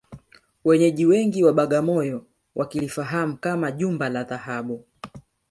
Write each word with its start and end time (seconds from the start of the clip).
Wenyeji 0.65 1.05
wengi 1.05 1.43
wa 1.43 1.53
Bagamoyo 1.53 2.25
wakilifahamu 2.55 3.37
kama 3.37 3.71
Jumba 3.71 4.09
la 4.09 4.23
Dhahabu 4.23 4.85